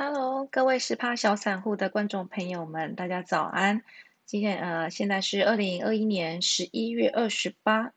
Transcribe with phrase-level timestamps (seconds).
[0.00, 3.82] Hello，各位十趴小散户的观众朋友们，大家早安。
[4.24, 7.90] 今天呃，现在是二零二一年十一月二十八，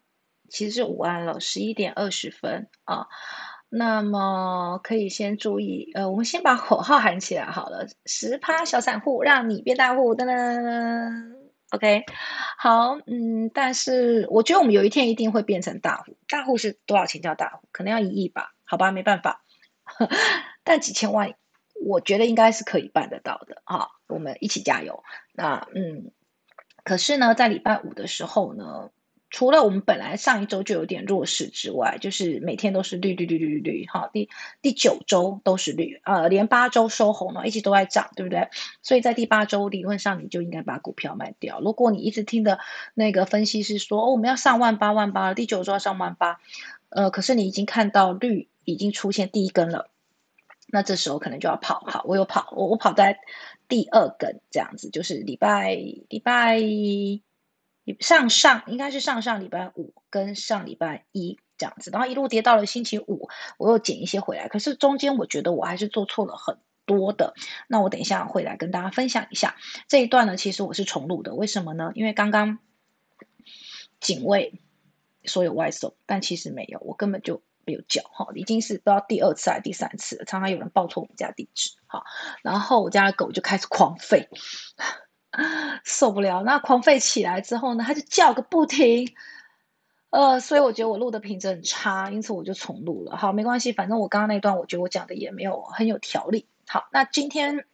[0.50, 3.06] 其实是午安了，十一点二十分啊。
[3.70, 7.86] 那么可以先注意，呃，我们先把口号喊起来好了。
[8.08, 11.36] 十趴小散户，让你变大户，噔噔噔。
[11.70, 12.04] OK，
[12.58, 16.18] 好，嗯，但是我觉得我们有一天一定会变成大户。
[16.28, 17.68] 大户是多少钱叫大户？
[17.72, 18.56] 可能要一亿吧？
[18.64, 19.44] 好吧，没办法。
[20.64, 21.32] 但几千万。
[21.84, 23.88] 我觉得应该是可以办得到的啊！
[24.08, 25.04] 我们一起加油。
[25.34, 26.12] 那嗯，
[26.84, 28.90] 可是呢，在礼拜五的时候呢，
[29.30, 34.30] 除了我们本来上一周就有点弱势之外，就是每天都是绿绿绿绿绿绿哈，第
[34.62, 38.50] 第九周都是绿，呃，连八周收红了，一直都在涨，对不对？
[38.82, 41.62] 所以在第八周理论上你就应该把股票卖掉。
[41.62, 42.60] 如果你一直听的
[42.94, 46.40] 那个分析是说，哦，我们要上万八万八，第九周要上万八，
[46.90, 49.91] 呃，可是你已经看到绿已经出现第一根了。
[50.72, 53.20] 那这时候可能就要跑，好，我有跑，我我跑在
[53.68, 56.60] 第二根这样子，就是礼拜礼拜
[58.00, 67.34] 上上应该是上上礼拜五跟上礼拜一这样子，然后一路跌到了星期五，我又捡一些回来，可是中间我觉得我还是做错了很多的，
[67.68, 71.92] 那我等一下会来跟大家分享一下这一段呢，其实我是重录的，为什么呢？
[71.96, 72.60] 因为刚刚
[74.00, 74.54] 警卫
[75.26, 77.42] 说有外送，但其实没有，我根本就。
[77.66, 80.26] 没有叫哈，已经是不知道第二次还是第三次了。
[80.26, 82.04] 常常有人报错我们家地址哈，
[82.42, 84.28] 然后我家的狗就开始狂吠，
[85.84, 86.44] 受不了。
[86.44, 89.14] 那狂吠起来之后呢，它就叫个不停。
[90.10, 93.16] 呃，所以我觉得我录的品质很差，因此我就重录了。
[93.16, 96.48] 好，没关系，反正我刚刚那段我觉得我讲的也没有很有条理。
[96.68, 97.66] 好，那今天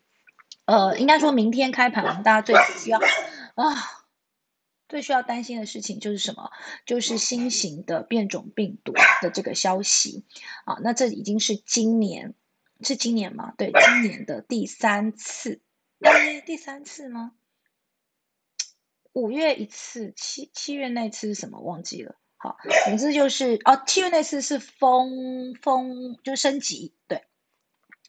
[0.66, 3.00] 呃，应该说明天开盘，大家最需要
[3.56, 3.74] 啊。
[4.90, 6.50] 最需要担心的事情就是什么？
[6.86, 10.24] 就是新型的变种病毒的这个消息
[10.66, 10.78] 啊。
[10.82, 12.34] 那这已经是今年，
[12.82, 13.54] 是今年吗？
[13.58, 15.62] 对，今年的第三次，
[16.02, 17.34] 哎，第三次吗？
[19.12, 21.60] 五月一次，七七月那次是什么？
[21.60, 22.16] 忘记了。
[22.38, 26.94] 好，总之就是哦，七月那次是封封，就升级。
[27.08, 27.24] 对，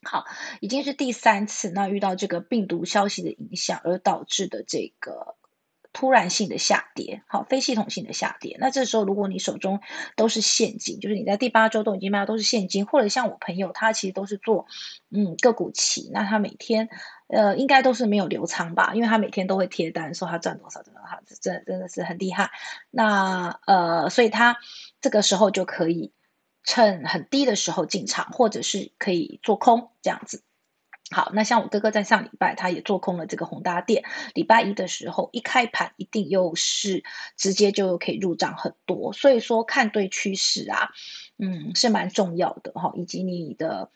[0.03, 0.25] 好，
[0.61, 1.71] 已经是第三次。
[1.71, 5.35] 那遇到这个病毒消息的影响而导致的这个。
[5.91, 8.55] 突然性的下跌，好，非系统性的下跌。
[8.59, 9.81] 那这时候，如果你手中
[10.15, 14.67] 都是现金，就是你在第八周都已经卖都是现金，或者像我朋友，他其实都是做
[15.09, 16.89] 嗯个股期，那他每天
[17.27, 22.51] 呃应该都是没有留仓吧，因为他每天都会贴单说他赚多少，真的哈，真真的是很厉害。
[22.91, 24.57] 那呃，所以他
[25.01, 26.13] 这个时候就可以
[26.63, 30.43] 趁很低的时候进场，或者是可以做空这样子。
[31.11, 34.03] 好，那像我哥哥在上礼拜，他也做空了这个宏达电。
[34.35, 37.03] 礼拜一的时候，一开盘一定又是
[37.35, 39.11] 直接就可以入账很多。
[39.11, 40.91] 所以说，看对趋势啊，
[41.39, 42.91] 嗯，是蛮重要的哈。
[42.95, 43.89] 以及你的，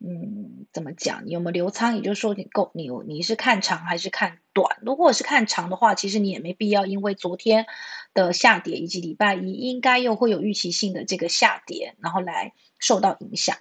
[0.00, 1.24] 嗯，怎么讲？
[1.24, 1.94] 你有没有留仓？
[1.94, 4.76] 也就是说，你够你你是看长还是看短？
[4.82, 7.66] 如果是看长的话，其实你也没必要因为昨天
[8.12, 13.56] 的下跌以及礼拜一应该又会有预期性的这个下跌，然后来受到影响。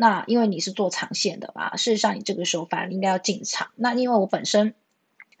[0.00, 1.74] 那因为你是做长线的吧？
[1.76, 3.72] 事实上，你这个时候反而应该要进场。
[3.74, 4.76] 那因为我本身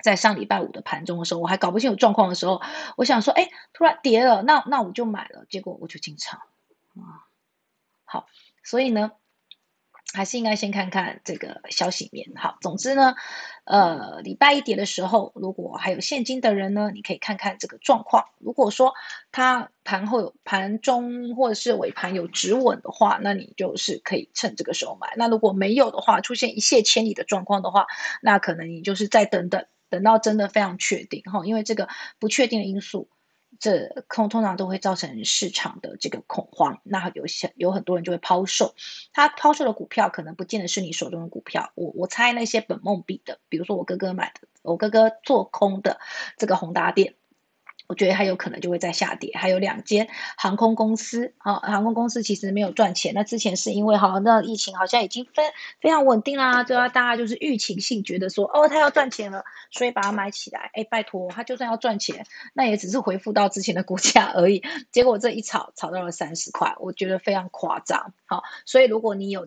[0.02, 2.60] 在上礼拜五的盘中的时候，我还搞不清楚状况的时候，
[2.96, 6.40] 我想说，哎，突然跌了，那那我就买了，结果我就进场
[6.96, 7.30] 啊。
[8.04, 8.26] 好，
[8.64, 9.12] 所以呢。
[10.14, 12.26] 还是应该先看看这个消息面。
[12.34, 13.14] 好，总之呢，
[13.64, 18.24] 呃，礼拜一跌的时候，如果还有现金的人呢，你可以看看这个状况。
[18.38, 18.92] 如果说
[19.30, 25.12] 它盘后有盘中或者是尾盘有止稳的话，那你就是可以趁这个时候买。
[25.16, 27.86] 那如果没有的话，出现一泻千里的状况的话，
[28.22, 31.86] 那可能你就是再等等，等到真的非常确定哈，因为这个
[32.18, 33.10] 不确定的因素。
[33.58, 38.74] 这通通常都会造成市场的这个恐慌，那有些有很多人就会抛售，
[39.12, 45.98] 他抛售的股票可能不见得是你手中的股票，我我猜那些本梦比的，比如说我哥哥买的，我哥哥做空的
[46.36, 47.14] 这个宏达电。
[47.88, 49.32] 我觉得它有可能就会在下跌。
[49.34, 50.06] 还有两间
[50.36, 53.12] 航空公司，啊，航空公司其实没有赚钱。
[53.14, 55.42] 那之前是因为好，那疫情好像已经非
[55.80, 60.70] 非常稳定啦，对啊，大家就是预期性觉得说，哦，它要赚钱了，所以把它买起来。
[60.74, 64.62] 哎，拜托，它就算要赚钱，那也只是恢复到之前的股价而已。
[64.92, 68.12] 结果这一炒炒到了三十块，我觉得非常夸张。
[68.26, 69.46] 好，所以如果你有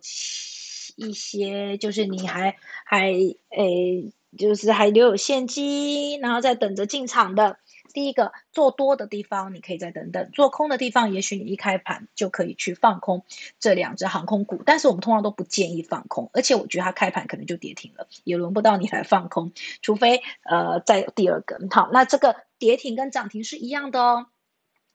[0.95, 2.55] 一些，就是你还
[2.85, 3.11] 还
[3.49, 7.59] 诶，就是还留有现金，然后在等着进场的。
[7.93, 13.23] 第一个做多的地方，你可以再等等；做空的地方，也许你一开盘就可以去放空
[13.59, 14.63] 这两只航空股。
[14.65, 19.51] 但是我们通常都不建议放空，而且我觉得它开盘可能就跌停了，也轮不到你来放空，
[19.81, 21.69] 除非呃再第二根。
[21.69, 24.27] 好，那这个跌停跟涨停是一样的哦，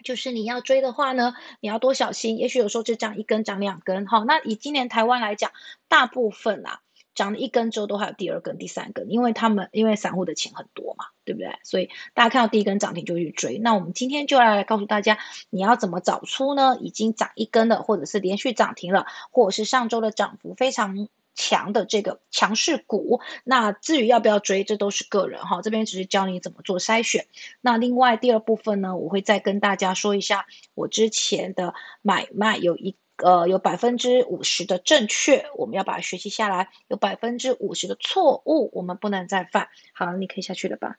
[0.02, 4.06] 就是你要追的话呢，你要多小心，也许有时候就涨一根涨两根。
[4.06, 5.52] 好，那以今年台湾来讲，
[5.88, 6.80] 大部分啊。
[7.16, 11.52] 涨了一根之后都还有第二根、第三根，因为他们因为散户的钱很多嘛，对不对？
[11.64, 13.58] 所以大家看到第一根涨停就去追。
[13.58, 15.18] 那我们今天就来告诉大家，
[15.50, 16.76] 你要怎么找出呢？
[16.80, 21.08] 已经涨一根的，或者是连续涨停了，或者是上周的涨幅非常。
[21.38, 25.60] 强的这个强势股，那至于要不要追，这都是个人哈。
[25.60, 27.26] 这边只是教你怎么做筛选。
[27.60, 39.68] 那另外第二部分呢，我会再跟大家说一下，我之前的买卖有一呃有百分之五十的正确，我们要把它学习下来；有百分之五十的错误，我们不能再犯。
[39.92, 40.98] 好，你可以下去了吧？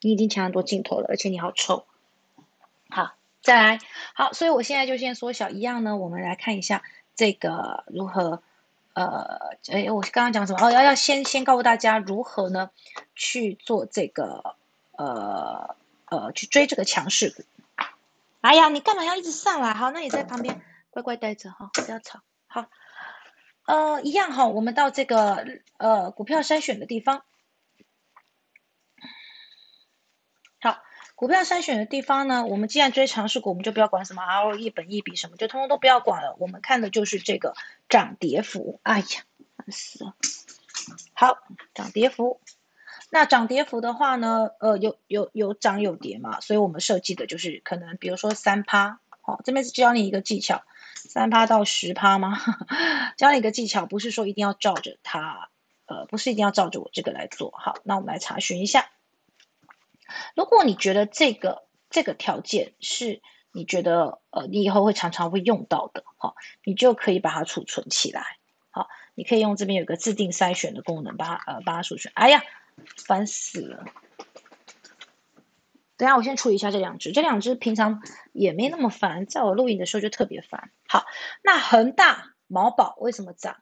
[0.00, 1.86] 你已经抢很多镜头了，而且你好丑。
[2.88, 3.78] 好，再来。
[4.14, 6.82] 好，所以我现在就先缩小一样呢，我们来看一下
[7.14, 8.42] 这个如何。
[8.92, 10.66] 呃，哎，我刚刚讲什么？
[10.66, 12.70] 哦，要要先先告诉大家如何呢
[13.14, 14.56] 去做这个
[14.96, 15.76] 呃
[16.06, 17.44] 呃去追这个强势股。
[18.40, 19.72] 哎呀，你干嘛要一直上来？
[19.72, 20.60] 好，那你在旁边
[20.90, 22.20] 乖乖待着哈， 不要吵。
[22.46, 22.66] 好，
[23.64, 25.46] 呃，一样哈，我们到这个
[25.78, 27.24] 呃股票筛选的地方。
[30.60, 30.82] 好。
[31.16, 36.34] 股票筛选的地方呢，我们既然追强势股，我们就不要管什么 ROE、本益比什么，就通通都不要管了。
[36.38, 37.54] 我们看的就是这个
[37.90, 38.80] 涨跌幅。
[38.84, 39.06] 哎呀，
[39.54, 40.16] 烦死了！
[41.12, 41.36] 好，
[41.74, 42.40] 涨跌幅。
[43.10, 48.98] 那涨跌幅的话呢，呃，有有有涨有跌嘛，所以我们设计的就是可能，比如说三趴。
[49.20, 50.62] 好，这边是教你一个技巧，
[50.94, 52.38] 三趴到十趴吗？
[53.16, 55.50] 教你一个技巧，不是说一定要照着它，
[55.86, 57.50] 呃，不是一定要照着我这个来做。
[57.52, 58.90] 好，那我们来查询一下。
[60.34, 63.22] 如果你觉得这个这个条件是
[63.52, 66.34] 你觉得呃你以后会常常会用到的哈，
[66.64, 68.38] 你就可以把它储存起来。
[68.70, 72.12] 好，你可以用这边有个自定筛选的功能，把它呃把它储存。
[72.14, 72.42] 哎呀，
[73.06, 73.84] 烦死了！
[76.00, 78.00] 等下我先处理一下这两只，这两只平常
[78.32, 80.70] 也没那么烦，在我录影的时候就特别烦。
[80.88, 81.04] 好，
[81.42, 83.58] 那恒大、毛宝为什么涨？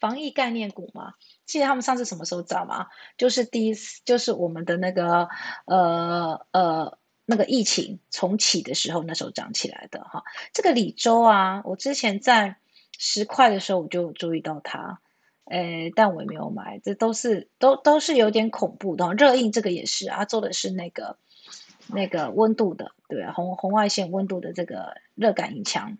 [0.00, 1.14] 防疫概念股嘛。
[1.46, 2.88] 记得他们上次什么时候涨吗？
[3.16, 5.28] 就是第一次，就是我们的那个
[5.66, 10.24] 呃呃那个疫情重启的时候，那时候涨起来的哈。
[10.52, 12.56] 这个李周啊，我之前在
[12.98, 15.00] 十块的时候我就注意到它，
[15.44, 16.78] 诶，但我也没有买。
[16.82, 19.12] 这都是都都是有点恐怖的。
[19.14, 21.16] 热印这个也是啊，做的是那个
[21.88, 25.98] 那个温度的，对红红外线温度的这个热感应枪。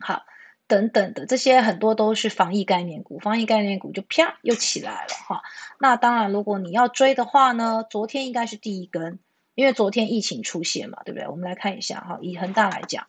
[0.00, 0.24] 好。
[0.66, 5.42] 等等的这些很多都是防疫概念股，防疫概念股就啪又起来了哈。
[5.80, 9.18] 那当然，如果你要追的话呢，昨天应该是第一根，
[9.56, 11.26] 因为昨天疫情出现嘛，对不对？
[11.26, 13.08] 我们来看一下哈，以恒大来讲，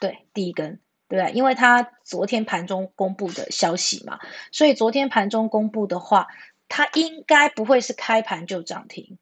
[0.00, 1.32] 对，第一根，对不对？
[1.32, 4.18] 因为它昨天盘中公布的消息嘛，
[4.52, 6.28] 所以昨天盘中公布的话，
[6.68, 9.18] 它应该不会是开盘就涨停。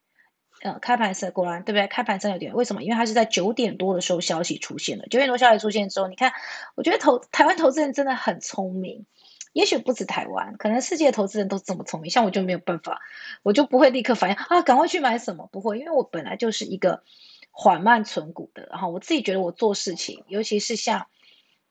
[0.63, 1.89] 呃，开盘是果然对不对？
[1.89, 2.85] 开盘真有点，为什么？
[2.85, 5.05] 因为它是在九点多的时候消息出现了。
[5.11, 6.33] 九点多消息出现之后，你看，
[6.77, 9.05] 我觉得投台湾投资人真的很聪明，
[9.53, 12.13] 也许不止台湾，可能世界投资人都这么聪明。
[12.13, 13.01] 像我就没有办法，
[13.43, 15.49] 我就不会立刻反应啊，赶快去买什么？
[15.51, 17.03] 不会，因为我本来就是一个
[17.53, 18.67] 缓慢存股的。
[18.71, 21.07] 然后我自己觉得我做事情，尤其是像，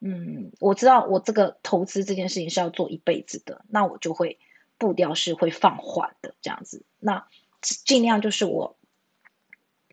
[0.00, 4.38] 嗯，我知道我这个投资这件事情是要做一辈子的，那我就会
[4.78, 6.86] 步调是会放缓的这样子。
[6.98, 7.26] 那
[7.60, 8.78] 尽量就是我。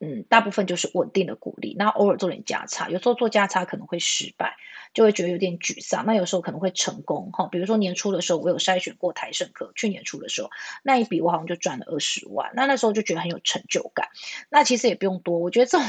[0.01, 4.55] 嗯，大部分就是稳定的鼓励，那偶尔做点加差，有时候做加差可能会失败，
[4.93, 6.05] 就会觉得有点沮丧。
[6.05, 10.49] 那有时候可能会成功，哈，比如说年初的时候，我有筛选过台盛科，去年初的时候
[10.83, 14.07] 那一笔我好像就赚了二十万，那那时候就觉得很有成就感。
[14.49, 15.87] 那其实也不用多，我觉得这种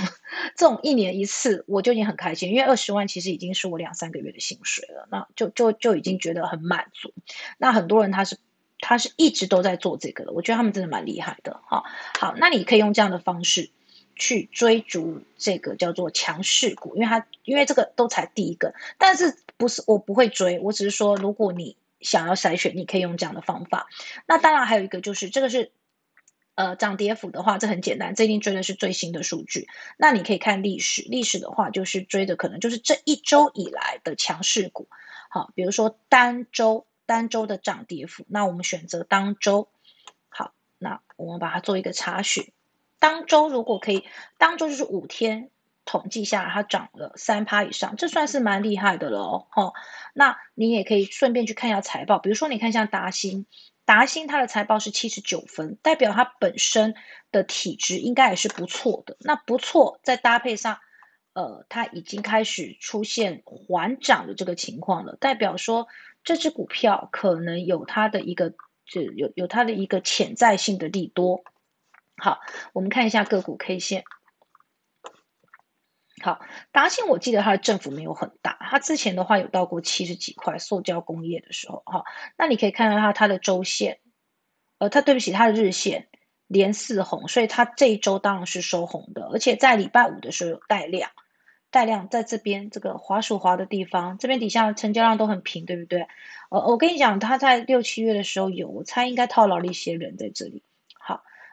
[0.57, 7.13] 这种一年一次我就已经很开心，因为二十万其实已经是我两三个月的薪水了，那就就就已经觉得很满足。
[7.59, 8.37] 那很多人他是
[8.81, 11.85] 他是一直都在做这个的，我觉得他们真的蛮厉害的，哈。
[12.19, 13.71] 好，那你可以用这样的方式。
[14.21, 23.89] 去追逐这个叫做强势股，因为它因为这个都才第一个，但是不是我不会追，我只是说如果你想要筛选，你可以用这样的方法。
[24.27, 25.73] 那当然还有一个就是这个是
[26.55, 29.67] 呃涨跌幅的话，这很简单，这一定追的是最新的数据。
[29.97, 34.89] 那你可以看历史，历史的话就是追的可能就是这一周以来的强势股。
[35.31, 39.69] 好，比如说单周单周的涨跌幅，那我们选择当周。
[40.29, 42.53] 好，那我们把它做一个查询。
[43.01, 44.05] 当周如果可以，
[44.39, 45.51] 当周就是五天
[45.85, 49.47] 统计下来，它涨了三趴以上，这算是蛮厉害的了哦。
[49.51, 49.73] 哈，
[50.15, 53.47] 那你也可以顺便去看一下财报，比如说你看像达新，
[53.85, 56.95] 达新它的财报是七十九分，代表它本身
[57.33, 59.17] 的体质应该也是不错的。
[59.21, 60.79] 那不错，再搭配上，
[61.33, 65.89] 呃，它已经开始出现缓涨的这个情况了，代表说
[66.23, 68.53] 这只股票可能有它的一个，
[68.85, 71.43] 就有有它的一个潜在性的利多。
[72.21, 72.41] 好，
[72.75, 74.05] 我们看一下个股 K 线。
[76.23, 76.39] 好，
[76.71, 82.05] 达兴我记得它的振幅没有很大，它之前的话有到过七十几块，塑胶工业的时候，哈，
[82.37, 84.01] 那你可以看到它它的周线，
[84.77, 86.09] 呃，它对不起，它的日线
[86.47, 91.11] 连四红，所以它这一周当然是收红的，而且在礼拜五的时候有带量，
[91.71, 96.07] 带量在这边这个滑鼠滑的地方，这边底下成交量都很平，对不对？
[96.51, 100.63] 呃，我跟你讲，它在六七月的时候有，我猜应该套牢了一些人在这里。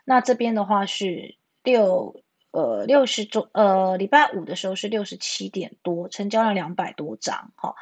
[0.08, 2.24] 那这边的话是六。
[2.52, 7.76] 呃，六十周，呃，礼拜五的时候是六十七点多，成交量两百多张，哈，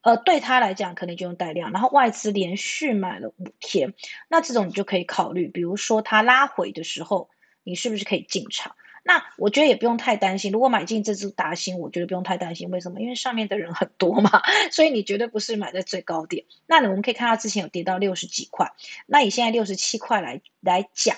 [0.00, 3.92] 呃，对他来讲可能就用带量，然后外资连续买了五天，
[4.28, 7.28] 那这种你就可以考虑，比如说它拉回的时候，
[7.62, 8.74] 你是不是可以进场？
[9.02, 13.00] 那我觉得也不用太担心，如果买进这只达新，我觉得不用太担心，为什么？
[13.00, 14.40] 因为上面的人很多嘛，
[14.72, 16.46] 所以你绝对不是买在最高点。
[16.66, 18.72] 那我们可以看到之前有跌到六十几块，
[19.04, 21.16] 那以现在六十七块来来讲。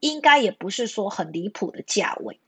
[0.00, 2.40] 应该也不是说很离谱的价位，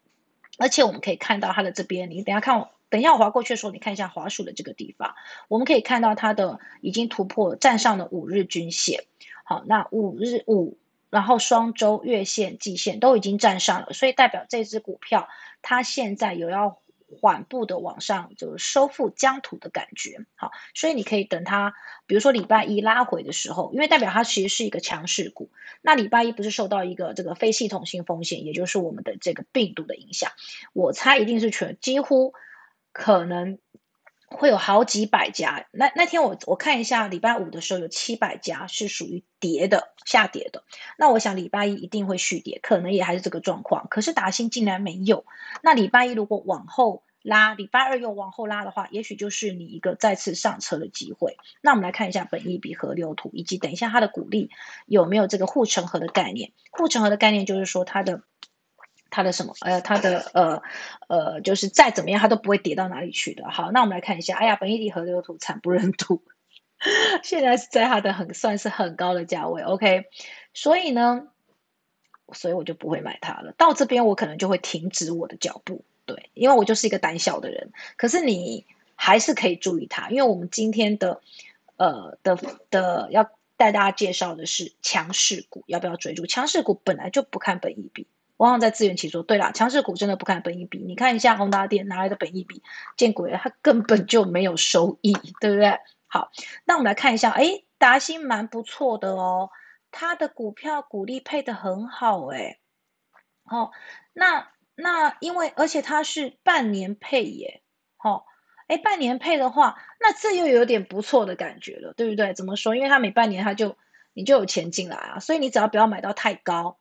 [0.59, 5.14] 而且我们可以看到它的这边，你等下看我，等一下我滑过去的时候，你看一下滑鼠的这个地方，
[5.49, 9.04] 我们可以看到它的已经突破站上了五日均线，
[9.45, 10.78] 好，那五日五，
[11.11, 15.28] 然后双周月线、季线都已经站上了，所以代表这只股票
[15.62, 16.78] 它现在有要。
[17.21, 21.75] 缓步的往上，就是收复疆土的感觉，好，所以你可以等它，
[22.07, 25.50] 比如说礼拜一拉回的时候，因为代表它其实是一个强势股，
[25.81, 30.31] 那礼拜一不是受到一个这个非系统性风险，也就是我们的这个病毒的影响，
[30.73, 32.35] 我猜一定是全几乎
[32.93, 33.59] 可能。
[34.30, 40.62] 会有好几百家，那那天我我看一下，礼拜五的时候有七百家是属于跌的下跌的，
[40.96, 43.87] 那我想礼拜一一定会续跌，可能也还是这个状况。
[43.90, 45.25] 可是达兴竟然没有，
[45.62, 51.37] 那礼拜一如果往后拉，礼拜二又往后拉的话，也许就是你一个再次上车的机会。
[51.60, 54.50] 那我们来看一下本益比河流图，以及等一下它的股利
[54.87, 56.52] 有没有这个护城河的概念？
[56.70, 58.22] 护城河的概念就是说它的。
[59.11, 59.55] 它的什么？
[59.61, 60.62] 呃，它的呃
[61.09, 63.50] 呃，就是再怎么样，它都不会跌到哪里去的。
[63.50, 64.37] 好，那我们来看一下。
[64.37, 66.23] 哎呀，本一地河流图惨不忍睹，
[67.23, 69.62] 现在是在它的很算是很高的价位。
[69.62, 70.05] OK，
[70.55, 71.29] 所以呢，
[72.33, 73.52] 所以我就不会买它了。
[73.59, 77.73] 到这边我可能就会停止我的脚步，对，因为我就是一个胆小的人。
[77.97, 81.21] 可是你还是可以注意它，因为我们今天的
[81.76, 82.38] 呃的
[82.71, 86.26] 的要带大家介绍的是强势股，要不要追逐？
[86.26, 88.07] 强势股本来就不看本一比。
[88.40, 89.23] 往往在自圆其说。
[89.23, 90.78] 对啦，强势股真的不看本益比。
[90.78, 92.62] 你看一下宏达电哪来的本益比？
[92.97, 95.78] 见鬼了，它根本就没有收益，对不对？
[96.06, 96.30] 好，
[96.64, 99.50] 那我们来看一下，哎，达新蛮不错的哦，
[99.90, 102.59] 它的股票股利配的很好，哎，
[103.44, 103.70] 哦，
[104.14, 107.62] 那那因为而且它是半年配耶，
[108.02, 108.25] 哦，
[108.68, 112.32] 哎，半年配的话，那这又有点不错的感觉了，对不对？
[112.32, 112.75] 怎么说？
[112.75, 113.76] 因为它每半年它就
[114.14, 116.78] 你就有钱进来啊，所以你只要不要买到太高。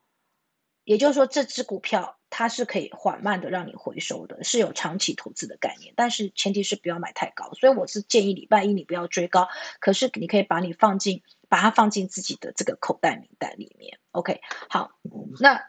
[0.90, 7.54] 也就是说，这只股票它是可以缓慢的让你回收的，是有长期投资的概念，但是前提是不要买太高。
[7.54, 9.48] 所以我是建议礼拜一你不要追高，
[9.80, 14.00] 可是你可以把你放进，把它放进自己的这个口袋名单里面。
[14.14, 14.90] OK，好，
[15.40, 15.64] 那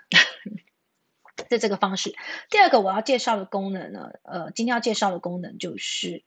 [1.50, 2.14] 在这个方式，
[2.48, 6.24] 第二个我要介绍的功能呢，呃，今天要介绍的功能就是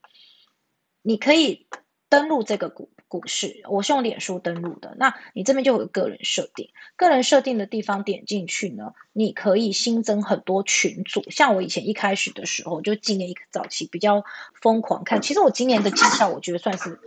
[1.01, 1.67] 你可以
[2.09, 2.91] 登录这个股。
[3.13, 4.95] 股市，我是用脸书登录的。
[4.97, 11.21] 那你这边就有个人设定，个人设定的地方点进去呢，你可以新增很多群组。
[11.29, 14.23] 像我以前一开始的时候，就今年一个早期比较
[14.63, 15.21] 疯狂看。
[15.21, 16.99] 其实我今年的绩效，我觉得算是，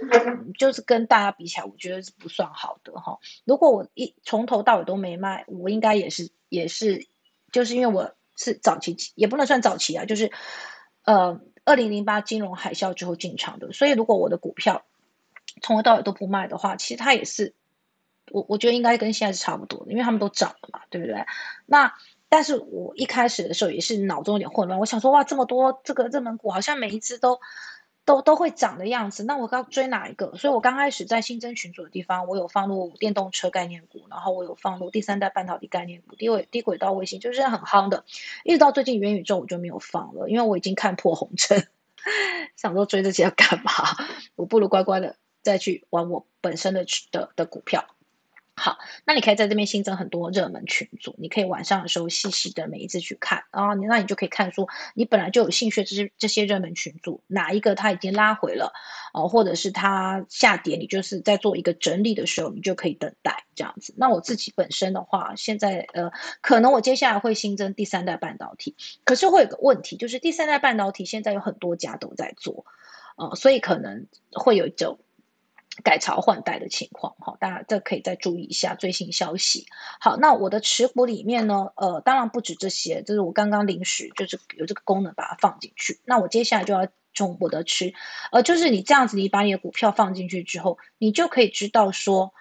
[0.56, 3.18] 就是跟大家比起来，我觉得是不算好的哈。
[3.44, 7.04] 如果我一从头到尾都没卖，我应该也是也是，
[7.50, 10.30] 就是因为我是早期，也不能算早期啊，就是
[11.04, 13.72] 呃，二零零八金融海啸之后进场的。
[13.72, 14.84] 所以如果我的股票，
[15.62, 17.54] 从头到尾都不卖的话，其实它也是，
[18.30, 21.24] 我我觉得应该跟现在是差不多的，因为他们都涨了嘛，对不对？
[21.66, 21.92] 那
[22.28, 27.40] 但是我一开始的时候也是脑中有点混乱，我想说哇，这么多这个热门股好像每一只都
[28.04, 30.34] 都都会涨的样子，那我要追哪一个？
[30.36, 38.04] 所以我刚开始在新增群组的地方，我有放入电动车概念股，然后我有放入第三代半导体概念股、低轨低轨道卫星，就是很夯的，
[38.44, 41.68] 一直到最近元宇宙我就没有放了，因为我已经看破红尘，
[42.56, 43.72] 想说追这些要干嘛？
[44.34, 45.16] 我不如乖乖的。
[45.46, 47.86] 再去玩我本身的的的股票，
[48.56, 58.72] 好，那你可以在这边新增很多热门群组，你可以晚上的时候细细的每一次去看啊，你那你就可以看出你本来就有兴趣这些这些热门群组哪一个它已经拉回了
[59.14, 63.94] 哦，或者是它下跌，你就是在做一个整理的时候，你就可以等待这样子。
[63.96, 66.10] 那我自己本身的话，现在呃，
[66.40, 68.74] 可能我接下来会新增第三代半导体，
[69.04, 72.64] 可是会有个问题，就是第三代半导体现在有很多家都在做，
[73.16, 74.98] 呃，所以可能会有一种。
[75.84, 79.66] 改朝换代的情况，哈，大家这可以再注意一下最新消息。
[80.00, 86.00] 好，那我的持股里面呢，呃，当然不止这些，就是我刚刚临时就是有这个功能把它放进去。
[86.04, 87.92] 那我接下来就要从我的持，
[88.32, 92.32] 呃，就是你这样子，你把你的股票放进去之后，你就可以知道说，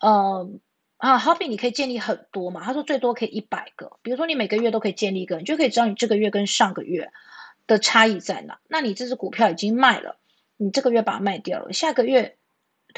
[0.00, 0.50] 呃，
[0.98, 7.10] 啊，好比你可以建立很多嘛，他说最多可以一百个，比如说你每个月都可以建立一个，你就可以知道你这个月跟上个月
[7.66, 8.58] 的差异在哪。
[8.68, 10.18] 那你这只股票已经卖了，
[10.56, 12.36] 你这个月把它卖掉了，下个月。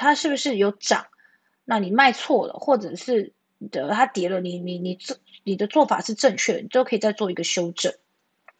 [0.00, 1.06] 它是不是有涨？
[1.66, 3.34] 那你卖错了，或者是
[3.70, 7.92] 的它跌了，你你你做你的做法是正确的，你都可以再做一个修正。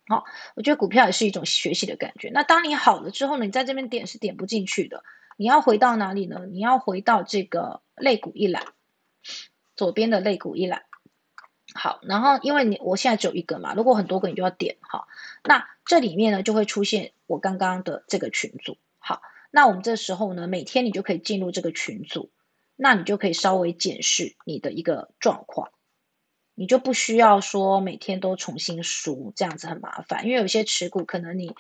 [0.07, 2.29] 好，我觉得股票也是一种学习的感觉。
[2.35, 5.03] 那当你好了之后呢，你在这边点是点不进去的。
[5.39, 6.45] 你要回到哪里呢？
[6.51, 8.63] 你要回到这个肋骨一栏，
[9.77, 10.83] 左边的肋骨一栏。
[11.75, 15.09] 好，然后因为你我现在只有一个嘛，如果很多个你就要点哈。
[15.43, 18.77] 那这里面呢就会出现我刚刚的这个群组。
[19.51, 22.31] 那我们这时候呢，每天你就可以进入这个群组，
[22.77, 25.71] 那你就可以稍微检视你的一个状况，
[26.55, 30.25] 你就不需要说每天都重新输，这样子很麻烦。
[30.25, 31.55] 因为有些持股可能你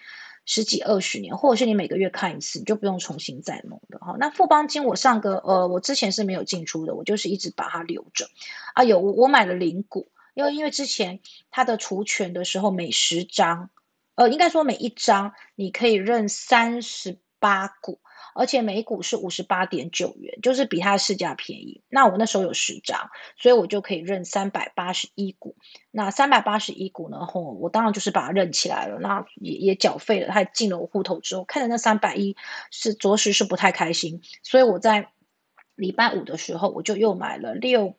[0.46, 4.16] 十几二十年，或者是你每个月看一次，你就不用重新再弄的哈。
[4.18, 8.28] 那富邦金我上个呃，我之前是没有进出的，我就是一直把它留着。
[8.74, 11.20] 啊，有我买了零股，因为因为之前
[11.50, 13.68] 它的除权的时候每十张，
[14.14, 17.18] 呃，应该说每一张你可以认三十。
[17.40, 17.98] 八股，
[18.34, 21.82] 而且每股是五十八点九元，就是比它市价便宜。
[21.88, 25.56] 那我那时候有十张，所以我就可以认三百八十一股。
[25.90, 27.26] 那三百八十一股呢？
[27.26, 32.36] 吼，我当然就是把它认起来了，那也也缴费了，它进了我户头之后，看着那三百一
[32.70, 35.10] 是着实是不太开心，所以我在
[35.74, 37.96] 礼拜五的时候，我就又买了六。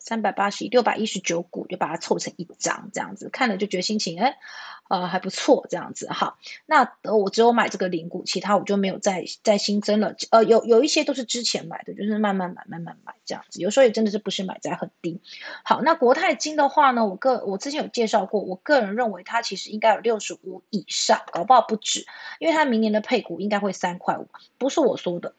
[0.00, 4.38] 三百八十一六百一十九股，就把它凑成一张，这样子看了就觉得心情哎，
[4.88, 6.36] 呃还不错，这样子哈。
[6.66, 10.14] 那我只有买这个零股，其他我就没有再再新增了。
[10.30, 13.60] 呃，有有一些都是之前买的，就是慢慢买，慢慢买这样子。
[13.60, 15.20] 有时候也真的是不是买在很低。
[15.62, 22.06] 好，那国泰金的话呢，我个我之前有介绍过，我个人认为它其实应该有六十五以上，搞不好不止，
[22.38, 25.34] 因为它明年的配股应该会三块五，不是我说的，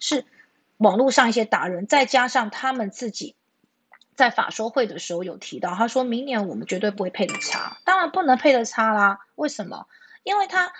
[0.00, 0.24] 是
[0.78, 3.36] 网络上一些达人，再加上他们自己。
[4.16, 9.18] 在法说会的时候有提到，他说明年我们绝对不会配的差，当然不能配的差啦。
[9.34, 9.86] 为什么？
[10.22, 10.72] 因为他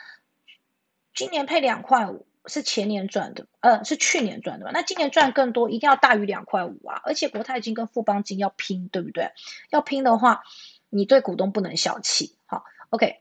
[1.15, 7.01] 今年配两块五是前年赚的，呃，是去年赚的嘛，那今年赚更多，一定要大于两块五啊！
[7.05, 9.33] 而且国泰金跟富邦金要拼，对不对？
[9.71, 10.43] 要拼的话，
[10.89, 12.37] 你对股东不能小气。
[12.47, 13.21] 好，OK。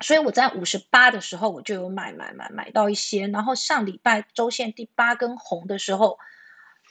[0.00, 6.18] 所以我在五十八的时候我就有买买买买到一些，然后上礼拜周线第八根红的时候。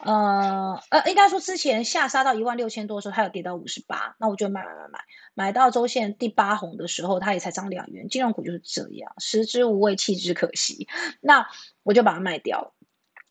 [0.06, 5.00] 呃呃，应该说之前下杀到一万六千多的时候，它有跌到五十八，那我就买买买买，
[5.34, 8.08] 买到周线第八红的时候，它也才涨两元。
[8.08, 10.88] 金融股就是这样，食之无味，弃之可惜。
[11.20, 11.46] 那
[11.84, 12.74] 我就把它卖掉了，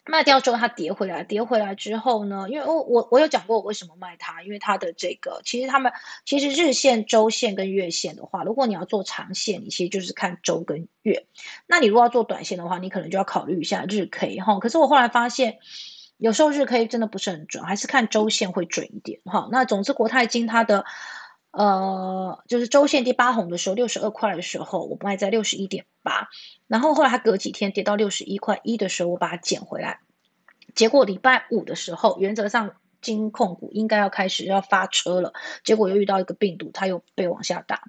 [0.05, 5.91] 卖掉之后它跌回来，跌回来之后呢，因为我我我有讲过我为什么卖它，因为它的这个其实他们
[6.27, 11.25] 其实日线、周线跟月线的话，如果你要做长线，你其实就是看周跟月。
[11.67, 14.59] 那你如果要做短线的话，你可能就要考虑一下日 K 哈。
[14.59, 15.57] 可是我后来发现。
[16.19, 19.49] 有时候日 K 真的不是很准，还是看周线会准一点哈。
[19.51, 20.85] 那总之国泰金它的
[21.51, 26.29] 呃，就是周线第八红的时候，六十二块的时候，我卖在六十一点八，
[26.67, 30.01] 然后后来它隔几天跌到六十一块一的时候，我把它捡回来。
[30.75, 35.33] 结果礼拜五的时候，原则上金控股应该要开始要发车了，
[35.65, 37.85] 结果又遇到一个病毒，它又被往下打。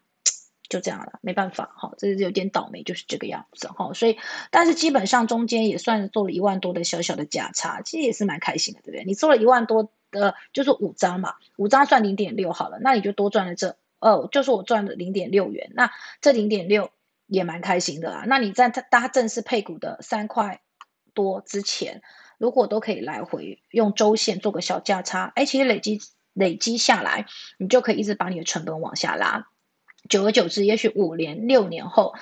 [0.70, 4.18] 就这样了，没办法，哈，这是有点倒霉，就是这个样子，哈，所以，
[4.52, 9.04] 但是基本上中间也算做了一万多的小小的价差，其实也是蛮开心的，对不对？
[9.04, 16.92] 你做了一万多的，就是五张嘛，五张算零点六好了，那你就多赚了这，呃，就是我赚了零点六元，那这零点六
[17.26, 18.26] 也蛮开心的啦。
[18.28, 20.62] 那你在它它正式配股的三块
[21.16, 22.04] 多之前，
[22.38, 26.00] 如果都可以来回用周线做个小价差，哎，其实累积
[26.34, 27.26] 累积下来，
[27.58, 29.48] 你就可以一直把你的成本往下拉。
[30.08, 32.14] 久而久之，也许五年、六年后，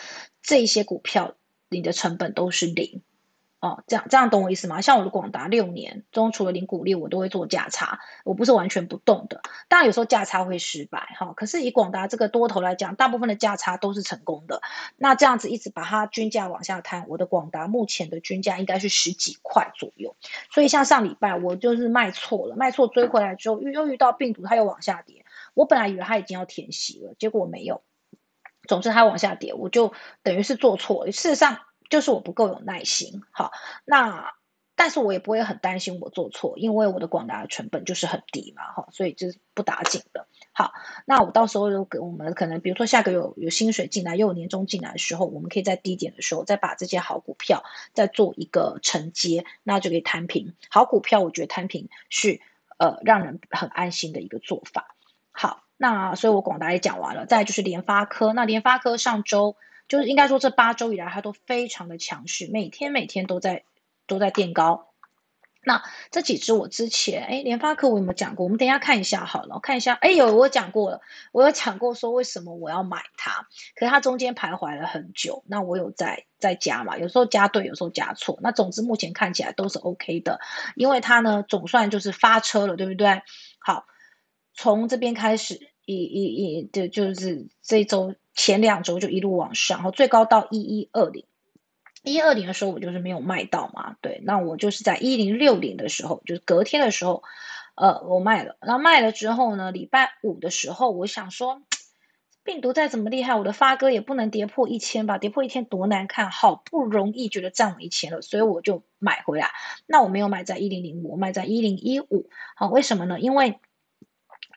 [0.41, 1.35] 这些股票
[1.69, 3.01] 你的成本都是零
[3.59, 3.83] 哦。
[3.87, 4.81] 这样这样懂我意思吗？
[4.81, 9.41] 像我的广达，六年中除了零股利，我都会做价差，我不是完全不动的。
[9.67, 14.61] 当然有时候价差会失败哈，可是以广达这个多头来讲，大部分的价差都是成功的。
[14.95, 20.15] 那这样子一直把它均价往下摊，我的广达目前的均价应该是十几块左右。
[20.51, 25.23] 所以像上礼拜我就是卖错了，卖错追回来之后，又又遇到病毒，它又往下跌。
[25.57, 27.81] 我本来以为它已经要填息了，结果没有。
[28.67, 29.91] 总之它往下跌，我就
[30.21, 31.07] 等于是做错。
[31.07, 33.23] 事实上就是我不够有耐心。
[33.31, 33.51] 好，
[33.83, 34.31] 那
[34.75, 40.27] 但是我也不会很担心我做错，因为我的广达的成本就是很低嘛，哈，所以就是不打紧的。
[40.51, 40.73] 好，
[41.05, 50.55] 那我到时候给我们可能，比如说下个月有有薪水进来，又有年终进来的时候，我们可以在低点的时候再把这些好股票再做一个承接，那就可以摊平。
[50.69, 52.41] 好股票，我觉得摊平是
[52.77, 54.95] 呃让人很安心的一个做法。
[55.39, 59.55] 好，那所以我广达也讲完了，再就是联发科，那联发科上周
[59.87, 63.63] 就是应该说这八周以来它都非常的强势，每天每天都在
[64.07, 64.87] 都在垫高。
[65.61, 68.45] 那这几只我之前哎，联发科我有没有讲过？
[68.45, 71.01] 我们等一下看一下好了，看一下哎，有我讲过了，
[71.33, 73.45] 我有讲过说为什么我要买它，
[73.75, 80.39] 可是它中间徘徊了很久，那我有在在加嘛，有时候加对，有时候加错，那总之目前看起来都是 OK 的，
[80.75, 83.21] 因为它呢总算就是发车了，对不对？
[83.59, 83.85] 好，
[84.57, 86.25] 从这边开始一一
[86.57, 91.23] 一就就是这周前两周就一路往上，然后最高到一一二零。
[92.03, 97.21] 一二零的时候，我就是没有卖到嘛，对，那我就是在一零六零的时候，就是隔天的时候，
[97.75, 98.55] 呃，我卖了。
[98.61, 101.61] 然后卖了之后呢，礼拜五的时候，我想说，
[102.43, 105.17] 病毒再怎么厉害，我的发哥也不能跌破一千吧？
[105.17, 109.49] 跌破一千多难看，好不容易觉得站稳一千了，所以我就买回来。
[109.85, 112.29] 那我没有买在一零零五，我卖在一零一五。
[112.55, 113.19] 好，为什么呢？
[113.19, 113.59] 因为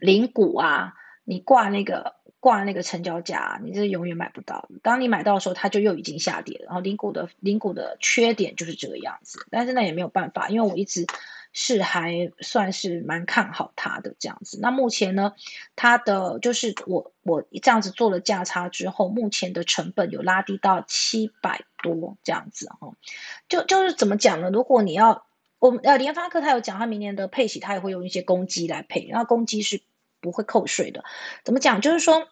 [0.00, 2.18] 零股啊，你挂那个。
[2.42, 4.66] 挂那个成交价，你这永远买不到。
[4.82, 6.64] 当你买到的时候，它就又已经下跌了。
[6.68, 11.06] 然后零股的零股的缺点就是这个样子，但是那也没有办法，因为我一直
[11.52, 14.58] 是还算是蛮看好它的这样子。
[14.62, 15.34] 那目前呢，
[15.76, 22.94] 它的就是我我这样子做了价差之后，目前的成本有拉低到七百多这样子哈。
[23.50, 24.48] 就就是怎么讲呢？
[24.48, 25.26] 如果你要
[25.58, 29.82] 我们呃联发科，他有讲他明年的配息，他也会用一些公积来配，然后公积是。
[30.20, 31.02] 不会扣税的，
[31.44, 31.80] 怎么讲？
[31.80, 32.28] 就是说，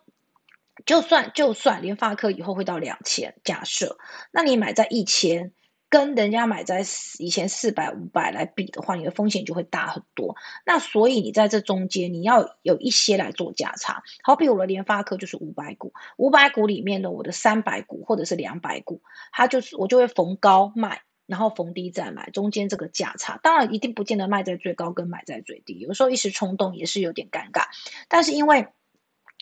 [0.87, 3.99] 就算就算联发科以后会到两千，假设，
[4.31, 5.53] 那你买在一千，
[5.91, 6.85] 跟人家买在
[7.19, 10.37] 以前四百、五百来比的话，你的风险就会大很多。
[10.67, 14.03] 那所以你在这中间，你要有一些来做价差。
[14.23, 19.01] 好比我的联发科就是五百股，五百股里面的我的三百股或者是两百股，
[19.33, 21.03] 它就是我就会逢高卖。
[21.29, 27.65] 然后逢低再买，中间这个价差，当然一定不见得卖在最高跟买在最低，有时候一时冲动也是有点尴尬。
[28.09, 28.67] 但是因为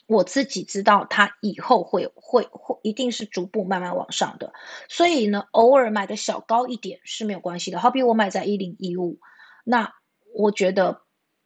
[0.08, 4.52] 我自己知道它以后会会会一定是逐步慢慢往上的，
[4.88, 7.78] 所以呢，偶尔买的小高一点是没有关系的。
[7.78, 9.20] 好比我买在一零一五，
[9.62, 9.94] 那
[10.34, 11.02] 我觉得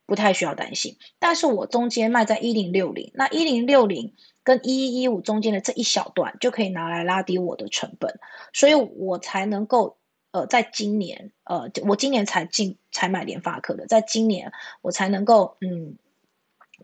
[0.07, 0.96] 不太需要担心。
[1.18, 8.18] 但是我中间卖在一零六零，那一零六零跟一一一五中间的这一小段就可以拿来拉低我的成本，
[8.55, 9.99] 所以我才能够。
[10.32, 15.96] 呃，在今年，呃，我今年才进才买联发科的，在今年我才能够嗯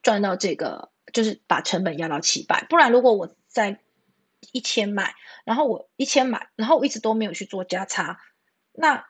[0.03, 3.79] 赚到这个，就是把成本压到七百，不然如果我在
[4.53, 8.21] 一千买，然后我一千买，然后我一直都没有去做加差，
[8.73, 9.07] 那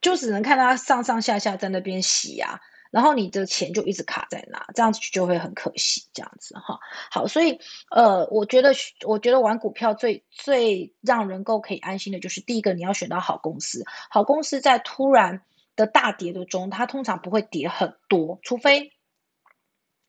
[0.00, 2.60] 就只能看它上上下下在那边洗呀。
[2.90, 6.78] 然后你的钱就一直卡在那，这样子就会很可惜，这样子哈。
[7.10, 7.58] 好，所以
[7.90, 8.72] 呃，我觉得
[9.06, 13.84] 我觉得玩股票最最让人够可以安心的就是第一个，你要选到好公司。
[14.10, 15.42] 好公司在突然
[15.74, 18.92] 的大跌的中，它通常不会跌很多，除非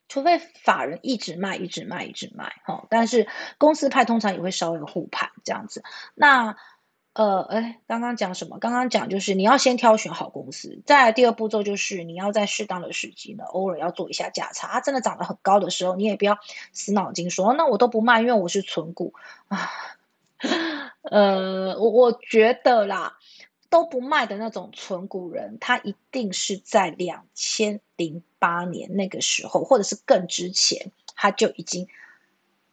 [0.08, 2.86] 除非法人一直卖，一直卖，一直卖哈。
[2.90, 5.84] 但是公司派通常也会稍微护盘这样子。
[6.16, 6.56] 那
[7.18, 8.60] 呃，哎，刚刚讲什么？
[8.60, 14.68] 刚刚讲就是你要先挑选好公司，再第二步骤就是你要在适当的时机呢，偶尔要做一下价差。
[14.68, 16.38] 它真的涨得很高的时候，你也不要
[16.74, 19.16] 死脑筋说那我都不卖，因为我是存股
[19.48, 19.68] 啊。
[21.02, 23.18] 呃，我我觉得啦，
[23.72, 31.88] 都不卖的那种存股人，他一定是在两千零八年那个时候，或者是更之前，他就已经。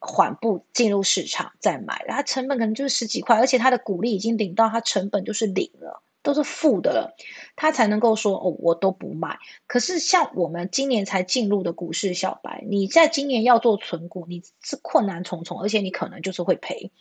[0.06, 7.16] 缓步进入市场再买，它成本可能就是十几块，而且它的股利已经领到它成本就是零了，都是负的了，
[7.56, 9.38] 它才能够说哦，我都不卖。
[9.66, 16.92] 可是像我们今年才进入的股市小白，你在今年要做存股，你是困难重重，而且你可能就是会赔。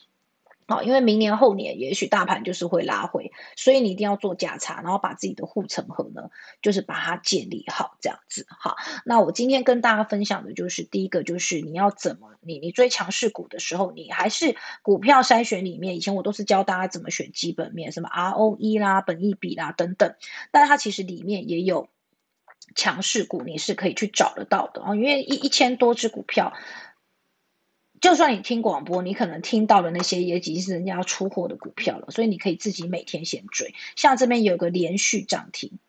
[0.82, 6.30] 因为明年后年也许大盘就是会拉回，所以你一定要做价差，然后把自己的护城河呢，
[6.62, 8.48] 就是把它建立好这样子。
[8.50, 20.16] 好，那我今天跟大家分享的就是第一个，就是你要怎么你你追强势股的时候，你还是股票筛选里面，以前我都是教大家怎么选基本面，什么 ROE 啦、本益比啦等等，
[20.52, 21.90] 但它其实里面也有
[22.76, 26.54] 强势股，你是可以去找得到的啊，因为一一千多只股票。
[28.04, 33.74] 就算你听广播，你可能听到的那些也已经是人家要出货的股票了，所以你可以自己每天先追。
[33.96, 35.80] 像这边有个连续涨停，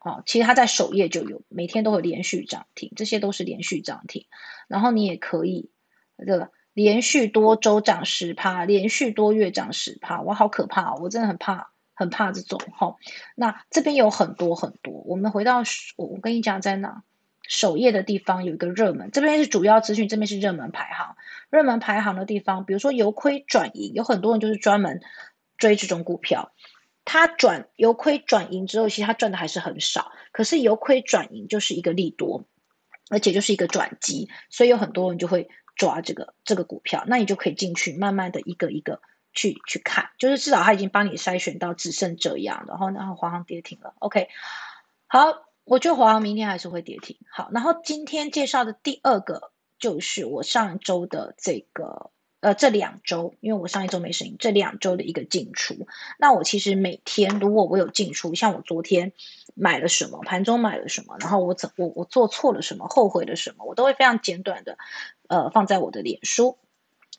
[0.00, 4.26] 哦，其实它在首页就有，每天都会连续涨停，这些都是连续涨停。
[4.66, 5.70] 然后你也可以
[6.18, 10.96] 这个连续多周涨十趴，连续多月涨十趴，哇，好可怕！
[10.96, 12.96] 我真的很怕，很怕这种哈。
[13.36, 15.62] 那这边有很多很多，我们回到
[15.94, 17.04] 我我跟你讲在哪？
[17.46, 21.13] 首页的地方有一个热门，这边是主要资讯，这边是热门排行。
[21.54, 25.00] 热门排行的地方，比如说由亏转盈，有很多人就是专门
[25.56, 26.52] 追这种股票。
[27.04, 30.10] 它转由亏转盈之后，其实它赚的还是很少。
[30.32, 32.44] 可是由亏转盈就是一个利多，
[33.08, 37.04] 而且就是一个转机，所以有很多人就会抓这个这个股票。
[37.06, 39.00] 那你就可以进去，慢慢的一个一个
[39.32, 43.94] 去去看，就是至少它已经帮你筛选到只剩这样，然后然后华航跌停了。
[44.00, 44.28] OK，
[45.06, 45.44] 好。
[45.66, 47.16] 我觉得华航明天还是会跌停。
[47.30, 49.50] 好，然后今天介绍的第二个
[49.84, 55.74] 就是我上周的这个，呃，这两周，因为我上一周没声音，这两周的一个进出。
[56.18, 59.12] 那我其实每天如果我有进出，像我昨天
[59.54, 64.78] 买了什么，盘中买了什么，然后我怎我我做错了什么，后悔了什么，我都会非常简短的，
[65.28, 66.56] 呃，放在我的脸书。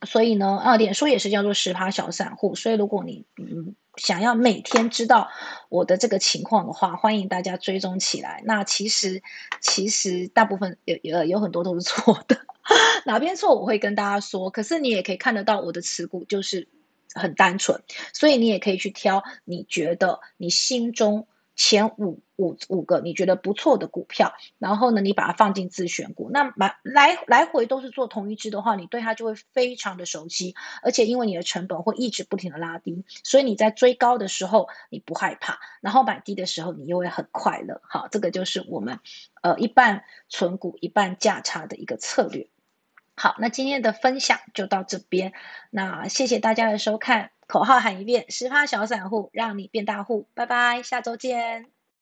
[0.08, 2.56] 所以呢，啊，脸书也是叫做十趴小散户。
[2.56, 5.30] 所以如果你嗯想要每天知道
[5.70, 8.42] 我的这个情况的话，欢迎大家追踪起来。
[8.44, 9.22] 那其实
[9.62, 12.38] 其实大部分有有有很多都是错的，
[13.06, 14.50] 哪边错我会跟大家说。
[14.50, 16.68] 可是你也可以看得到我的持股就是
[17.14, 17.82] 很单纯，
[18.14, 21.28] 所以你也可以去挑你觉得你心中。
[21.58, 37.80] 前五五五个你觉得不错的股票，然后呢，你把它放进自选股，那买来来回都是做同一只的话，你对它就会非常的熟悉，而且因为你的成本会一直不停的拉低，所以你在追高的时候你不害怕，然后买低的时候你又会很快乐。
[37.88, 39.00] 好，这个就是我们
[39.42, 42.50] 呃一半存股一半价差的一个策略。
[43.16, 45.34] 好，那今天的分享就到这边，
[45.70, 47.32] 那谢谢大家的收看。
[47.48, 50.28] 口号喊一遍：十趴小散户，让你变大户。
[50.34, 51.75] 拜拜，下周见。